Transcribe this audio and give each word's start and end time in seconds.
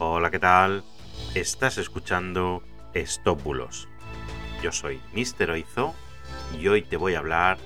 Hola, 0.00 0.30
¿qué 0.30 0.38
tal? 0.38 0.84
Estás 1.34 1.76
escuchando 1.76 2.62
Estópulos. 2.94 3.88
Yo 4.62 4.70
soy 4.70 5.00
Mr. 5.12 5.50
Oizo 5.50 5.92
y 6.56 6.68
hoy 6.68 6.82
te 6.82 6.96
voy 6.96 7.16
a 7.16 7.18
hablar 7.18 7.58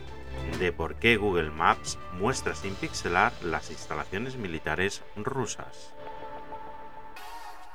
de 0.59 0.73
por 0.73 0.95
qué 0.95 1.19
Google 1.19 1.51
Maps 1.51 1.99
muestra 2.15 2.55
sin 2.55 2.75
pixelar 2.77 3.35
las 3.43 3.71
instalaciones 3.71 4.37
militares 4.37 5.03
rusas. 5.15 5.93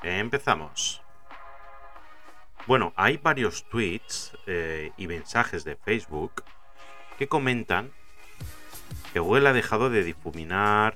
Empezamos. 0.02 1.04
Bueno, 2.66 2.94
hay 2.96 3.18
varios 3.18 3.64
tweets 3.70 4.36
eh, 4.48 4.92
y 4.98 5.06
mensajes 5.06 5.66
de 5.66 5.76
Facebook 5.76 6.44
que 7.20 7.28
comentan 7.28 7.92
que 9.14 9.20
Google 9.20 9.50
ha 9.50 9.54
dejado 9.54 9.92
de 9.92 10.04
difuminar 10.04 10.96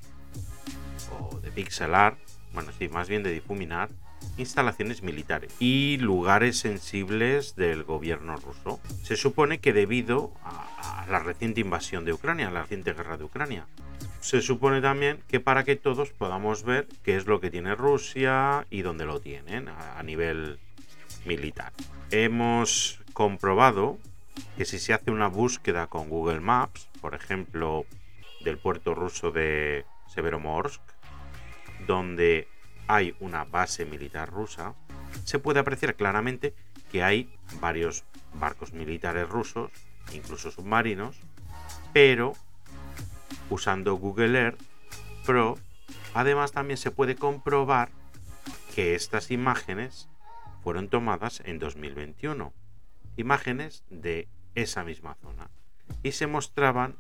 o 1.12 1.40
de 1.40 1.52
pixelar, 1.52 2.18
bueno, 2.54 2.72
sí, 2.78 2.90
más 2.90 3.10
bien 3.10 3.24
de 3.24 3.32
difuminar 3.32 3.90
instalaciones 4.38 5.02
militares 5.02 5.54
y 5.60 5.98
lugares 5.98 6.60
sensibles 6.60 7.56
del 7.56 7.84
gobierno 7.84 8.36
ruso. 8.38 8.80
Se 9.04 9.16
supone 9.16 9.60
que 9.60 9.74
debido 9.74 10.32
a, 10.44 11.06
la 11.10 11.20
reciente 11.20 11.62
invasión 11.62 12.06
de 12.06 12.14
Ucrania, 12.14 12.48
a 12.48 12.52
la 12.52 12.62
reciente 12.62 12.94
guerra 12.94 13.18
de 13.18 13.24
Ucrania. 13.24 13.68
Se 14.20 14.42
supone 14.42 14.82
también 14.82 15.20
que 15.28 15.40
para 15.40 15.64
que 15.64 15.76
todos 15.76 16.12
podamos 16.12 16.64
ver 16.64 16.88
qué 17.04 17.18
es 17.18 17.26
lo 17.26 17.42
que 17.42 17.50
tiene 17.50 17.76
Rusia 17.76 18.68
y 18.70 18.84
dónde 18.84 19.06
lo 19.06 19.20
tienen 19.20 19.68
a 19.68 20.02
nivel 20.04 20.60
militar. 21.26 21.74
Hemos 22.12 23.00
comprobado 23.14 23.98
que 24.58 24.66
si 24.66 24.80
se 24.80 24.94
hace 24.94 25.12
una 25.12 25.28
búsqueda 25.28 25.88
con 25.88 26.10
Google 26.10 26.40
Maps, 26.40 26.88
por 27.02 27.16
ejemplo, 27.16 27.86
del 28.44 28.58
puerto 28.58 28.94
ruso 28.94 29.32
de 29.32 29.86
Severomorsk, 30.08 30.82
donde 31.92 32.48
hay 32.88 33.18
una 33.20 33.44
base 33.44 33.84
militar 33.84 34.30
rusa, 34.30 34.76
se 35.26 35.40
puede 35.40 35.60
apreciar 35.60 35.96
claramente 35.96 36.54
que 36.90 37.04
hay 37.04 37.38
varios 37.60 38.06
barcos 38.34 38.72
militares 38.72 39.28
rusos, 39.28 39.72
incluso 40.14 40.52
submarinos, 40.52 41.20
pero 41.92 42.32
usando 43.50 43.96
Google 43.96 44.40
Earth 44.40 44.62
Pro, 45.26 45.58
además 46.14 46.54
también 46.54 46.78
se 46.78 46.92
puede 46.92 47.18
comprobar 47.18 47.90
que 48.74 48.96
estas 48.96 49.30
imágenes 49.30 50.08
fueron 50.64 50.88
tomadas 50.88 51.42
en 51.44 51.60
2021, 51.60 52.54
imágenes 53.18 53.84
de 53.90 54.30
esa 54.56 54.86
misma 54.86 55.16
zona, 55.16 55.50
y 56.04 56.14
se 56.14 56.26
mostraban 56.26 56.96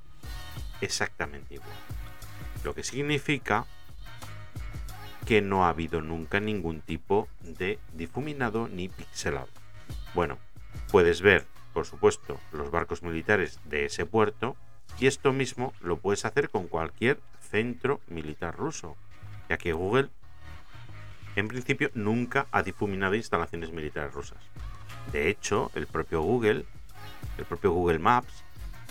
exactamente 0.81 1.53
igual. 1.53 1.70
Lo 2.66 2.76
que 2.76 2.83
significa 2.83 3.66
que 5.31 5.41
no 5.41 5.63
ha 5.63 5.69
habido 5.69 6.01
nunca 6.01 6.41
ningún 6.41 6.81
tipo 6.81 7.29
de 7.39 7.79
difuminado 7.93 8.67
ni 8.67 8.89
pixelado. 8.89 9.47
Bueno, 10.13 10.37
puedes 10.91 11.21
ver, 11.21 11.45
por 11.73 11.85
supuesto, 11.85 12.37
los 12.51 12.69
barcos 12.69 13.01
militares 13.01 13.61
de 13.63 13.85
ese 13.85 14.05
puerto 14.05 14.57
y 14.99 15.07
esto 15.07 15.31
mismo 15.31 15.73
lo 15.79 15.95
puedes 15.95 16.25
hacer 16.25 16.49
con 16.49 16.67
cualquier 16.67 17.17
centro 17.39 18.02
militar 18.07 18.57
ruso, 18.57 18.97
ya 19.47 19.57
que 19.57 19.71
Google 19.71 20.09
en 21.37 21.47
principio 21.47 21.91
nunca 21.93 22.47
ha 22.52 22.61
difuminado 22.61 23.15
instalaciones 23.15 23.71
militares 23.71 24.13
rusas. 24.13 24.43
De 25.13 25.29
hecho, 25.29 25.71
el 25.75 25.87
propio 25.87 26.23
Google, 26.23 26.65
el 27.37 27.45
propio 27.45 27.71
Google 27.71 27.99
Maps, 27.99 28.43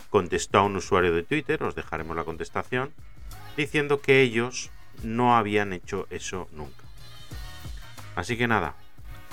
contestó 0.09 0.61
a 0.61 0.63
un 0.63 0.77
usuario 0.77 1.13
de 1.13 1.23
Twitter, 1.23 1.63
os 1.63 1.75
dejaremos 1.75 2.17
la 2.17 2.25
contestación, 2.25 2.95
diciendo 3.59 4.01
que 4.01 4.23
ellos 4.23 4.71
no 5.03 5.37
habían 5.37 5.73
hecho 5.73 6.07
eso 6.11 6.49
nunca. 6.53 6.85
Así 8.17 8.37
que 8.37 8.49
nada, 8.49 8.75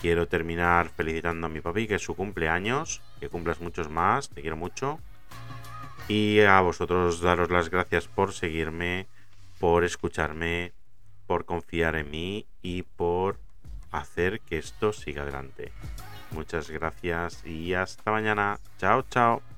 quiero 0.02 0.28
terminar 0.28 0.90
felicitando 0.90 1.48
a 1.48 1.50
mi 1.50 1.62
papi 1.62 1.88
que 1.88 1.96
es 1.96 2.02
su 2.02 2.16
cumpleaños, 2.16 3.02
que 3.20 3.30
cumplas 3.30 3.62
muchos 3.62 3.90
más, 3.90 4.30
te 4.30 4.42
quiero 4.42 4.56
mucho. 4.56 5.00
Y 6.08 6.40
a 6.42 6.62
vosotros 6.62 7.20
daros 7.20 7.50
las 7.50 7.70
gracias 7.70 8.08
por 8.08 8.34
seguirme, 8.34 9.08
por 9.60 9.84
escucharme, 9.84 10.72
por 11.26 11.46
confiar 11.46 11.96
en 11.96 12.10
mí 12.10 12.46
y 12.62 12.84
por 12.84 13.40
hacer 13.92 14.40
que 14.42 14.58
esto 14.58 14.94
siga 14.94 15.24
adelante. 15.24 15.72
Muchas 16.32 16.70
gracias 16.70 17.46
y 17.46 17.74
hasta 17.74 18.12
mañana. 18.12 18.60
Chao, 18.78 19.04
chao. 19.10 19.57